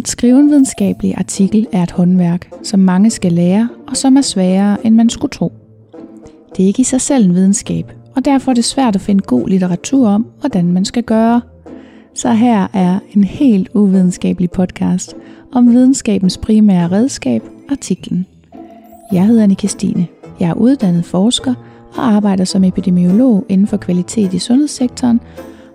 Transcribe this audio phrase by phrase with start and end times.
[0.00, 4.20] At skrive en videnskabelig artikel er et håndværk, som mange skal lære, og som er
[4.20, 5.52] sværere, end man skulle tro.
[6.56, 9.22] Det er ikke i sig selv en videnskab, og derfor er det svært at finde
[9.22, 11.40] god litteratur om, hvordan man skal gøre.
[12.14, 15.14] Så her er en helt uvidenskabelig podcast
[15.52, 18.26] om videnskabens primære redskab, artiklen.
[19.12, 20.06] Jeg hedder Anne Stine.
[20.40, 21.54] Jeg er uddannet forsker
[21.96, 25.20] og arbejder som epidemiolog inden for kvalitet i sundhedssektoren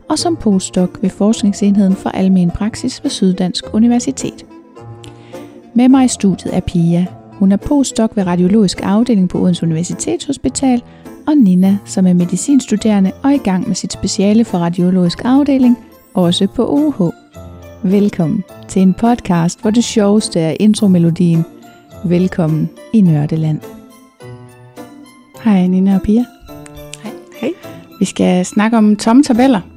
[0.10, 4.46] og som postdoc ved Forskningsenheden for Almen Praksis ved Syddansk Universitet.
[5.74, 7.06] Med mig i studiet er Pia.
[7.32, 10.84] Hun er postdoc ved radiologisk afdeling på Odense Universitetshospital,
[11.28, 15.78] og Nina, som er medicinstuderende og i gang med sit speciale for radiologisk afdeling,
[16.14, 17.12] også på OH.
[17.84, 21.46] Velkommen til en podcast, hvor det sjoveste er intromelodien.
[22.06, 23.60] Velkommen i Nørdeland.
[25.44, 26.26] Hej Nina og Pia.
[27.04, 27.12] Hej.
[27.42, 27.52] Hej.
[28.00, 29.75] Vi skal snakke om tomme tabeller.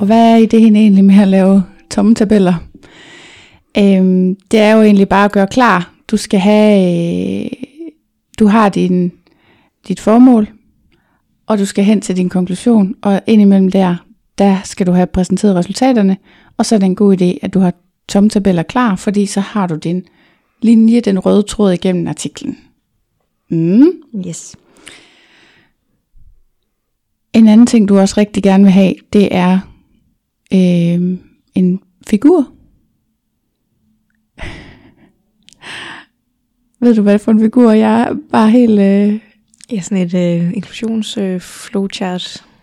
[0.00, 2.54] Og hvad er ideen egentlig med at lave tomme tabeller?
[3.78, 5.94] Øhm, det er jo egentlig bare at gøre klar.
[6.10, 7.50] Du skal have, øh,
[8.38, 9.12] du har din,
[9.88, 10.48] dit formål,
[11.46, 13.96] og du skal hen til din konklusion, og indimellem der,
[14.38, 16.16] der skal du have præsenteret resultaterne,
[16.56, 17.72] og så er det en god idé, at du har
[18.08, 20.04] tomme tabeller klar, fordi så har du din
[20.62, 22.58] linje, den røde tråd igennem artiklen.
[23.50, 23.92] Mm.
[24.28, 24.56] Yes.
[27.32, 29.69] En anden ting, du også rigtig gerne vil have, det er
[30.52, 31.18] øh,
[31.54, 32.48] en figur.
[36.80, 37.72] Ved du, hvad for en figur?
[37.72, 38.80] Jeg er bare helt...
[38.80, 39.20] Øh,
[39.70, 41.40] Ja, sådan et øh, inklusions øh,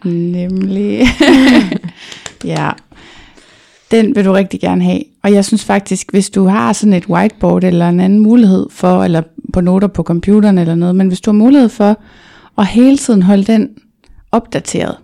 [0.05, 1.05] nemlig...
[2.45, 2.69] ja.
[3.91, 5.01] Den vil du rigtig gerne have.
[5.23, 9.03] Og jeg synes faktisk, hvis du har sådan et whiteboard eller en anden mulighed for,
[9.03, 9.21] eller
[9.53, 11.99] på noter på computeren eller noget, men hvis du har mulighed for
[12.57, 13.69] at hele tiden holde den
[14.31, 14.95] opdateret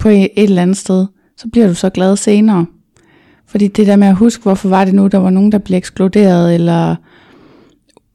[0.00, 2.66] på et eller andet sted, så bliver du så glad senere.
[3.46, 5.76] Fordi det der med at huske, hvorfor var det nu, der var nogen, der blev
[5.76, 6.96] ekskluderet, eller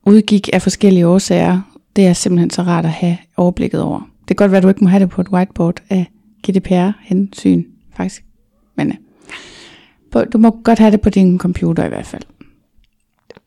[0.05, 1.61] udgik af forskellige årsager,
[1.95, 3.99] det er simpelthen så rart at have overblikket over.
[3.99, 6.11] Det kan godt være, at du ikke må have det på et whiteboard af
[6.47, 7.63] GDPR-hensyn,
[7.95, 8.25] faktisk.
[8.75, 8.93] Men
[10.15, 12.23] øh, du må godt have det på din computer i hvert fald.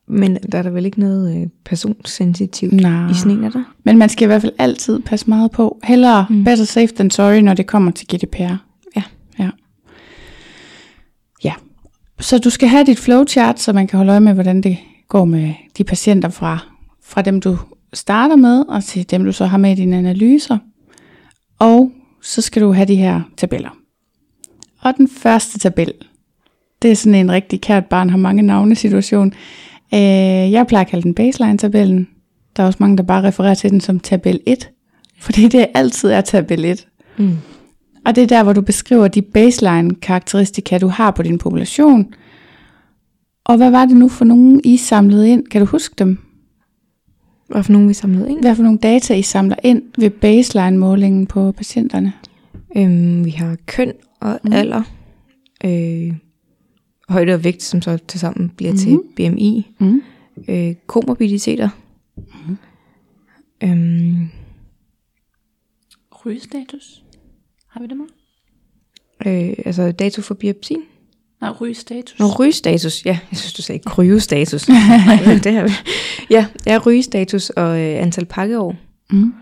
[0.07, 3.11] Men der er der vel ikke noget øh, personsensitivt Nej.
[3.11, 3.75] i af der?
[3.85, 5.81] Men man skal i hvert fald altid passe meget på.
[5.85, 6.45] Hellere mm.
[6.45, 8.57] Better safe than sorry, når det kommer til GDPR.
[8.97, 9.03] Ja.
[9.39, 9.51] Ja.
[12.21, 15.25] Så du skal have dit flowchart, så man kan holde øje med, hvordan det går
[15.25, 16.59] med de patienter fra,
[17.03, 17.59] fra dem, du
[17.93, 20.59] starter med, og til dem, du så har med i dine analyser.
[21.59, 21.93] Og
[22.23, 23.77] så skal du have de her tabeller.
[24.81, 25.93] Og den første tabel,
[26.83, 29.33] det er sådan en rigtig kært barn har mange navne situation.
[29.95, 30.01] Øh,
[30.53, 32.09] jeg plejer at kalde den baseline-tabellen.
[32.57, 34.71] Der er også mange, der bare refererer til den som tabel 1,
[35.21, 36.87] fordi det altid er tabel 1.
[37.19, 37.37] Mm.
[38.07, 42.15] Og det er der, hvor du beskriver de baseline-karakteristika, du har på din population.
[43.45, 45.47] Og hvad var det nu for nogen, I samlede ind?
[45.47, 46.19] Kan du huske dem?
[47.49, 48.41] Hvad for nogen vi samlede ind?
[48.41, 52.13] Hvad for nogle data, I samler ind ved baseline-målingen på patienterne?
[52.77, 54.53] Øhm, vi har køn og Mm.
[54.53, 54.83] alder.
[55.65, 56.15] Øh,
[57.09, 58.79] højde og vægt, som så tilsammen bliver mm.
[58.79, 59.03] til Mhm.
[59.17, 59.67] BMI.
[59.79, 60.03] Mm.
[60.49, 61.69] Øh, komorbiditeter.
[62.17, 62.57] Mhm.
[63.63, 63.69] Mm.
[63.69, 64.29] Øhm,
[66.27, 67.04] Rygestatus.
[67.75, 68.07] Har vi det med?
[69.27, 70.81] øh, altså dato for biopsien.
[71.41, 72.19] Nej, rygestatus.
[72.19, 73.07] Nå, rygestatus.
[73.07, 74.69] Ja, jeg synes, du sagde kryvestatus.
[74.69, 75.73] Nej, det har vi.
[76.31, 78.77] Ja, ja, rygestatus og øh, antal pakkeår.
[79.11, 79.35] Mm.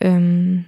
[0.00, 0.60] Øhm,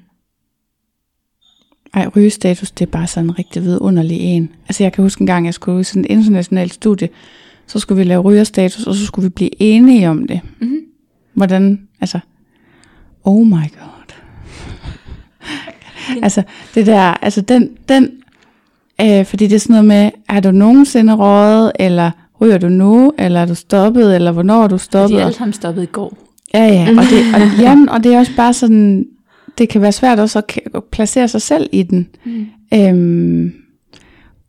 [1.94, 4.50] Ej, rygestatus, det er bare sådan en rigtig vidunderlig en.
[4.68, 7.08] Altså jeg kan huske en gang, jeg skulle ud i sådan et internationalt studie,
[7.66, 10.40] så skulle vi lave rygerstatus, og så skulle vi blive enige om det.
[10.58, 10.80] mm-hmm.
[11.34, 12.20] Hvordan, altså,
[13.24, 13.98] oh my god.
[16.22, 16.42] Altså,
[16.74, 18.10] det der, altså den, den,
[19.00, 22.10] øh, fordi det er sådan noget med, er du nogensinde røget, eller
[22.40, 25.20] ryger du nu, eller er du stoppet, eller hvornår er du stoppet?
[25.20, 26.18] er alle sammen stoppet i går.
[26.54, 29.06] Ja, ja, og det, og, jamen, og det er også bare sådan,
[29.58, 30.38] det kan være svært også
[30.74, 32.08] at placere sig selv i den.
[32.24, 32.46] Mm.
[32.74, 33.52] Øhm,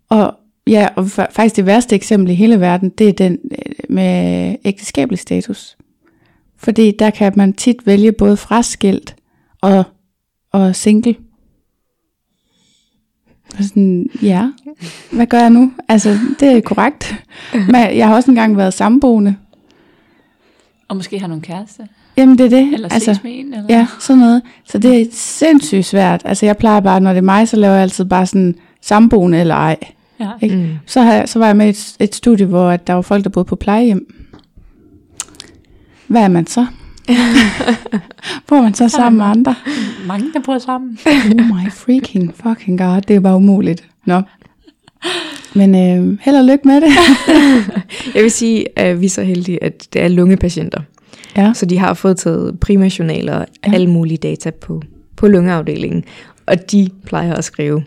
[0.09, 0.33] og
[0.67, 4.55] ja, og fa- faktisk det værste eksempel i hele verden, det er den øh, med
[4.65, 5.77] ægteskabelig status.
[6.57, 9.15] Fordi der kan man tit vælge både fraskilt
[9.61, 9.83] og,
[10.51, 11.15] og single.
[13.59, 14.49] Og Sådan, ja,
[15.11, 15.71] hvad gør jeg nu?
[15.87, 17.15] Altså, det er korrekt.
[17.53, 19.35] Men jeg har også engang været samboende.
[20.87, 21.87] Og måske har nogle kæreste.
[22.17, 22.73] Jamen, det er det.
[22.73, 23.53] Eller ses altså, med en.
[23.53, 23.65] Eller?
[23.69, 24.41] Ja, sådan noget.
[24.65, 26.21] Så det er sindssygt svært.
[26.25, 29.39] Altså jeg plejer bare, når det er mig, så laver jeg altid bare sådan samboende
[29.39, 29.77] eller ej.
[30.19, 30.31] ja.
[30.41, 30.55] Ikke?
[30.55, 30.69] Mm.
[30.85, 33.01] Så, har jeg, så var jeg med i et, et studie, hvor at der var
[33.01, 34.15] folk, der boede på plejehjem.
[36.07, 36.65] Hvad er man så?
[38.47, 39.55] Bor man så sammen med andre?
[40.07, 40.97] Mange, der bor sammen.
[41.07, 43.83] Oh my freaking fucking god, det er bare umuligt.
[44.05, 44.21] Nå.
[45.55, 46.89] Men øh, held og lykke med det.
[48.15, 50.81] Jeg vil sige, at vi er så heldige, at det er lungepatienter.
[51.37, 51.51] ja.
[51.55, 53.73] Så de har fået taget primajournaler og Ja.
[53.73, 54.81] alle mulige data på,
[55.17, 56.03] på lungeafdelingen.
[56.45, 57.83] Og de plejer at skrive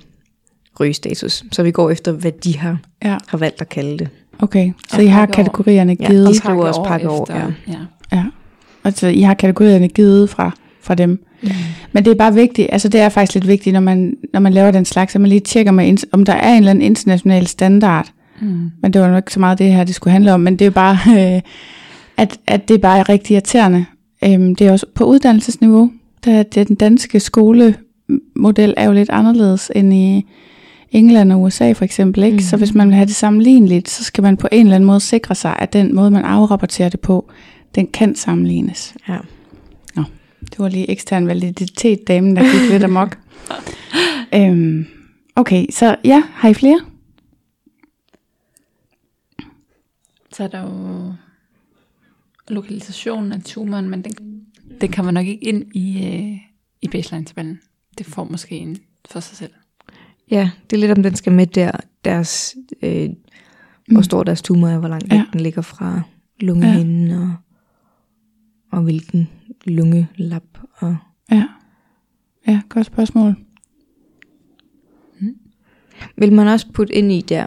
[0.80, 1.44] rygestatus.
[1.52, 3.16] Så vi går efter, hvad de har, ja.
[3.28, 4.08] har valgt at kalde det.
[4.38, 6.28] Okay, så Og I har kategorierne Ja, givet.
[6.28, 7.76] de skriver også pakke over, efter, ja.
[8.16, 8.24] Ja.
[8.84, 10.50] Altså, I har kategorierne givet fra,
[10.82, 11.24] fra dem.
[11.42, 11.48] Mm.
[11.92, 14.52] Men det er bare vigtigt, altså det er faktisk lidt vigtigt, når man, når man
[14.52, 17.46] laver den slags, at man lige tjekker med, om der er en eller anden international
[17.46, 18.12] standard.
[18.40, 18.70] Mm.
[18.82, 20.66] Men det var nok ikke så meget det her, det skulle handle om, men det
[20.66, 20.98] er bare,
[21.36, 21.40] øh,
[22.16, 23.84] at, at det er bare rigtig irriterende.
[24.24, 25.90] Øhm, det er også på uddannelsesniveau,
[26.24, 30.26] der den danske skolemodel er jo lidt anderledes end i
[30.90, 32.22] England og USA for eksempel.
[32.22, 32.34] Ikke?
[32.34, 32.40] Mm.
[32.40, 35.00] Så hvis man vil have det sammenligneligt, så skal man på en eller anden måde
[35.00, 37.30] sikre sig, at den måde, man afrapporterer det på,
[37.74, 38.94] den kan sammenlignes.
[39.08, 39.18] Ja.
[40.40, 43.18] Det var lige ekstern validitet, damen, der gik lidt amok.
[44.34, 44.86] øhm,
[45.36, 46.80] okay, så ja, har I flere?
[50.32, 51.12] Så er der jo
[52.48, 54.12] lokalisationen af tumoren, men den,
[54.80, 56.38] den kommer nok ikke ind i, øh,
[56.82, 57.60] i baseline-tabellen.
[57.98, 58.78] Det får måske en
[59.10, 59.52] for sig selv.
[60.30, 61.70] Ja, det er lidt om den skal med der,
[62.04, 63.10] deres, øh,
[63.92, 65.24] hvor stor deres tumor er, hvor langt ja.
[65.32, 66.02] den ligger fra
[66.40, 67.16] lungehinden, ja.
[67.16, 67.32] og,
[68.72, 69.28] og hvilken
[69.66, 70.42] lungelap.
[70.78, 70.96] Og,
[71.32, 71.44] Ja.
[72.48, 73.34] Ja, godt spørgsmål.
[76.16, 77.46] vil man også putte ind i der,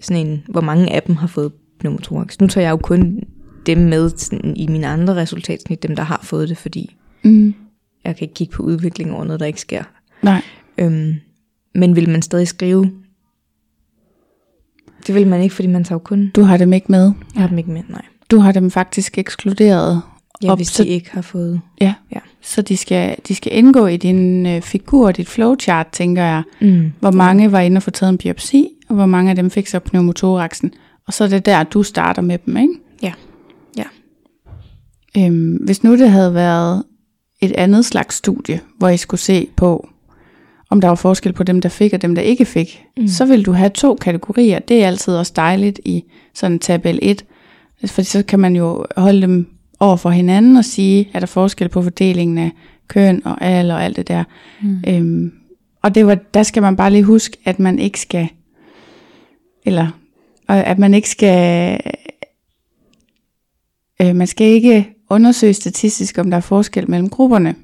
[0.00, 2.38] sådan en, hvor mange af dem har fået pneumothorax?
[2.40, 3.20] Nu tager jeg jo kun
[3.66, 7.54] dem med sådan, i mine andre resultatsnit, dem der har fået det, fordi Mm.
[8.04, 9.82] jeg kan ikke kigge på udvikling over noget, der ikke sker.
[10.22, 10.42] Nej,
[10.78, 11.14] Øhm,
[11.74, 12.92] men vil man stadig skrive?
[15.06, 16.30] Det vil man ikke, fordi man tager jo kun...
[16.36, 17.12] du har dem ikke med.
[17.34, 18.02] Jeg har dem ikke med, nej.
[18.30, 20.02] Du har dem faktisk ekskluderet.
[20.42, 21.60] Ja, Op hvis til- de ikke har fået...
[21.80, 21.94] Ja.
[22.14, 22.18] Ja.
[22.42, 26.42] Så de skal, de skal indgå i din øh, figur, dit flowchart, tænker jeg.
[26.60, 26.92] Mm.
[27.00, 29.66] Hvor mange var inde og få taget en biopsi, og hvor mange af dem fik
[29.66, 30.72] så pneumothoraxen.
[31.06, 32.74] Og så er det der, du starter med dem, ikke?
[33.02, 33.12] Ja.
[33.76, 33.84] Ja.
[35.16, 36.82] Øhm, hvis nu det havde været
[37.40, 39.88] et andet slags studie, hvor I skulle se på,
[40.70, 43.08] om der var forskel på dem, der fik og dem, der ikke fik, mm.
[43.08, 44.58] så vil du have to kategorier.
[44.58, 46.04] Det er altid også dejligt i
[46.34, 47.24] sådan en tabel 1,
[47.86, 49.46] for så kan man jo holde dem
[49.80, 52.50] over for hinanden og sige, er der forskel på fordelingen af
[52.88, 54.24] køn og alder og alt det der.
[54.62, 54.84] Mm.
[54.88, 55.32] Øhm,
[55.82, 58.28] og det var, der skal man bare lige huske, at man ikke skal,
[59.64, 59.88] eller
[60.48, 61.80] at man ikke skal,
[64.02, 67.54] øh, man skal ikke undersøge statistisk, om der er forskel mellem grupperne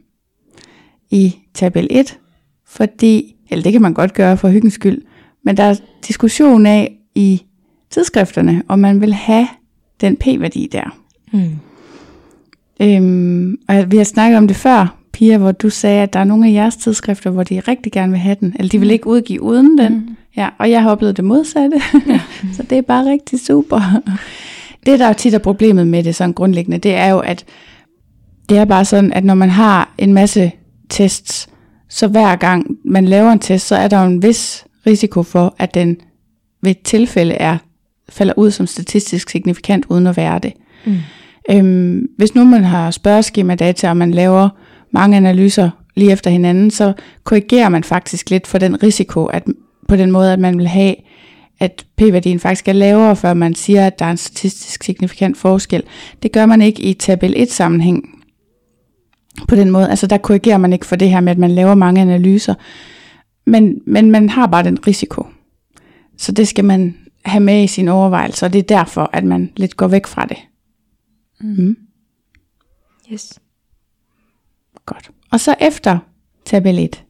[1.10, 2.18] i tabel 1,
[2.66, 5.02] fordi, eller det kan man godt gøre for hyggens skyld,
[5.44, 5.74] men der er
[6.08, 7.42] diskussion af i
[7.90, 9.48] tidsskrifterne, om man vil have
[10.00, 10.98] den p-værdi der.
[11.32, 11.58] Mm.
[12.80, 16.24] Øhm, og vi har snakket om det før, Pia, hvor du sagde, at der er
[16.24, 19.06] nogle af jeres tidsskrifter, hvor de rigtig gerne vil have den, eller de vil ikke
[19.06, 19.92] udgive uden den.
[19.92, 20.16] Mm.
[20.36, 22.20] Ja, og jeg har oplevet det modsatte, ja.
[22.56, 24.00] så det er bare rigtig super.
[24.86, 27.44] Det, der er tit er problemet med det sådan grundlæggende, det er jo, at
[28.48, 30.52] det er bare sådan, at når man har en masse
[30.88, 31.48] tests,
[31.88, 35.54] så hver gang man laver en test, så er der jo en vis risiko for,
[35.58, 35.96] at den
[36.62, 37.58] ved et tilfælde er,
[38.08, 40.52] falder ud som statistisk signifikant, uden at være det.
[40.84, 40.96] Mm.
[41.50, 44.48] Øhm, hvis nu man har spørgeskema-data, og man laver
[44.90, 46.92] mange analyser lige efter hinanden, så
[47.24, 49.42] korrigerer man faktisk lidt for den risiko, at
[49.88, 50.94] på den måde, at man vil have,
[51.60, 55.82] at p-værdien faktisk er lavere, før man siger, at der er en statistisk signifikant forskel.
[56.22, 58.10] Det gør man ikke i tabel 1 sammenhæng.
[59.48, 61.74] På den måde, altså der korrigerer man ikke for det her med, at man laver
[61.74, 62.54] mange analyser.
[63.46, 65.26] Men, men man har bare den risiko.
[66.18, 69.50] Så det skal man have med i sine overvejelser, og det er derfor, at man
[69.56, 70.36] lidt går væk fra det.
[71.40, 71.76] Mm.
[73.12, 73.40] Yes.
[74.86, 75.10] Godt.
[75.30, 75.98] Og så efter
[76.44, 77.04] tabel 1,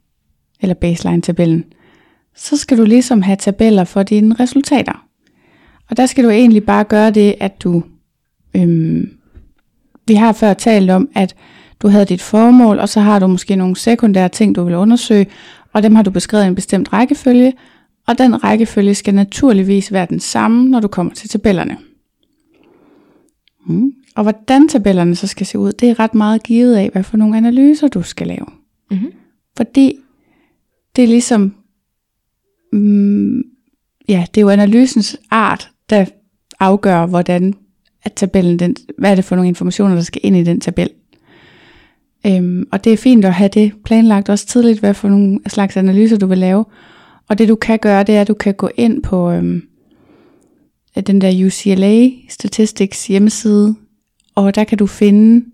[0.61, 1.65] eller baseline-tabellen,
[2.35, 5.07] så skal du ligesom have tabeller for dine resultater.
[5.89, 7.83] Og der skal du egentlig bare gøre det, at du,
[8.55, 9.09] øhm,
[10.07, 11.35] vi har før talt om, at
[11.79, 15.27] du havde dit formål, og så har du måske nogle sekundære ting, du vil undersøge,
[15.73, 17.53] og dem har du beskrevet i en bestemt rækkefølge,
[18.07, 21.77] og den rækkefølge skal naturligvis være den samme, når du kommer til tabellerne.
[23.67, 23.93] Mm.
[24.15, 27.17] Og hvordan tabellerne så skal se ud, det er ret meget givet af, hvad for
[27.17, 28.45] nogle analyser du skal lave.
[28.91, 29.11] Mm-hmm.
[29.57, 29.95] Fordi
[30.95, 31.55] det er ligesom,
[32.73, 33.37] mm,
[34.09, 36.05] ja, det er jo analysens art, der
[36.59, 37.53] afgør, hvordan
[38.03, 40.89] at tabellen, den, hvad er det for nogle informationer, der skal ind i den tabel.
[42.27, 45.77] Øhm, og det er fint at have det planlagt også tidligt, hvad for nogle slags
[45.77, 46.65] analyser du vil lave.
[47.29, 49.61] Og det du kan gøre, det er, at du kan gå ind på øhm,
[51.01, 53.75] den der UCLA Statistics hjemmeside,
[54.35, 55.45] og der kan du finde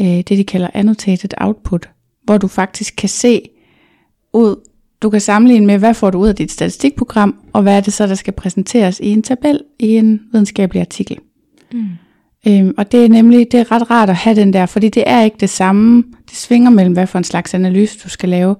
[0.00, 1.90] øh, det, de kalder annotated output,
[2.24, 3.42] hvor du faktisk kan se
[4.32, 4.56] ud
[5.02, 7.92] du kan sammenligne med, hvad får du ud af dit statistikprogram, og hvad er det
[7.92, 11.18] så, der skal præsenteres i en tabel i en videnskabelig artikel.
[11.72, 11.88] Mm.
[12.48, 15.04] Øhm, og det er nemlig det er ret rart at have den der, fordi det
[15.06, 16.04] er ikke det samme.
[16.28, 18.56] Det svinger mellem, hvad for en slags analyse du skal lave.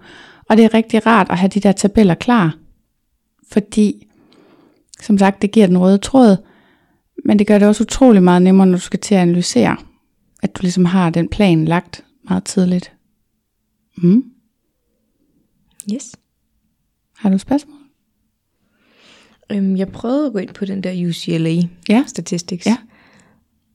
[0.49, 2.57] Og det er rigtig rart at have de der tabeller klar.
[3.53, 4.07] Fordi,
[5.03, 6.37] som sagt, det giver den røde tråd,
[7.25, 9.77] men det gør det også utrolig meget nemmere, når du skal til at analysere.
[10.43, 12.93] At du ligesom har den plan lagt meget tidligt.
[13.97, 14.25] Mm.
[15.95, 16.17] Yes.
[17.17, 17.79] Har du et spørgsmål?
[19.53, 22.05] Øhm, jeg prøvede at gå ind på den der UCLA Ja.
[22.07, 22.67] Statistics.
[22.67, 22.77] Ja.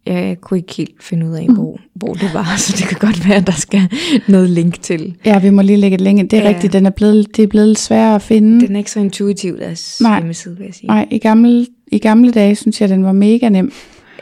[0.08, 3.28] Jeg kunne ikke helt finde ud af, hvor, hvor det var, så det kan godt
[3.28, 3.82] være, at der skal
[4.28, 5.16] noget link til.
[5.26, 6.32] Ja, vi må lige lægge et link.
[6.32, 6.50] Det er Ja.
[6.50, 8.68] rigtigt, den er blevet, det er blevet sværere at finde.
[8.68, 10.20] Den er ikke så intuitiv, deres Nej.
[10.20, 10.88] hjemmeside, vil jeg sige.
[10.88, 13.72] Nej, i gamle, i gamle dage synes jeg, den var mega nem.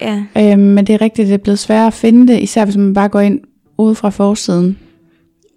[0.02, 0.24] Ja.
[0.38, 2.94] Øhm, men det er rigtigt, det er blevet sværere at finde det, især hvis man
[2.94, 3.40] bare går ind
[3.78, 4.78] ude fra forsiden.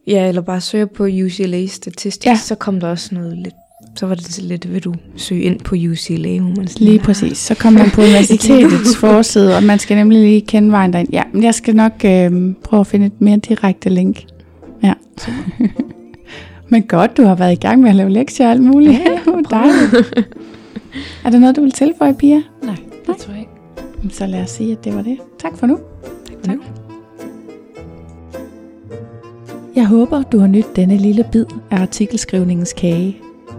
[0.06, 2.36] ja, eller bare søge på UCLA Statistics, ja.
[2.36, 3.54] så kom der også noget lidt,
[3.98, 7.04] så var det lidt, vil du søge ind på UCLA, hvor man sådan, Lige "Ah,
[7.04, 7.38] præcis.
[7.38, 11.08] Så kommer man på universitetets forside, og man skal nemlig lige kende vejen derind.
[11.12, 14.24] Ja, men jeg skal nok øh, prøve at finde et mere direkte link.
[14.82, 14.92] Ja.
[16.70, 18.92] men godt, du har været i gang med at lave lektier og alt muligt.
[18.92, 20.26] Ja, dejligt.
[21.24, 22.42] Er der noget, du vil tilføje, Pia?
[22.62, 22.76] Nej,
[23.06, 24.14] det tror jeg ikke.
[24.14, 25.16] Så lad os sige, at det var det.
[25.42, 25.78] Tak for nu.
[26.44, 26.56] Tak.
[29.76, 33.16] Jeg håber, du har nydt denne lille bid af artikelskrivningens kage.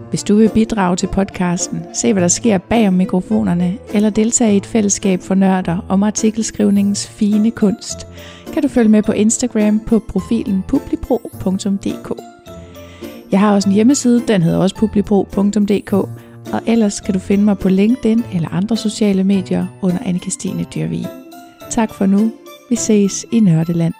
[0.09, 4.53] Hvis du vil bidrage til podcasten, se hvad der sker bag om mikrofonerne, eller deltage
[4.53, 8.07] i et fællesskab for nørder om artikelskrivningens fine kunst,
[8.53, 12.21] kan du følge med på Instagram på profilen publipro.dk.
[13.31, 15.93] Jeg har også en hjemmeside, den hedder også publipro.dk,
[16.53, 20.65] og ellers kan du finde mig på LinkedIn eller andre sociale medier under anne Christine
[20.75, 21.05] Dyrvig.
[21.69, 22.31] Tak for nu.
[22.69, 23.93] Vi ses i Nørdeland.